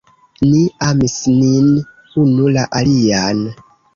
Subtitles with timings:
[0.51, 1.69] Ni amis nin
[2.23, 3.45] unu la alian.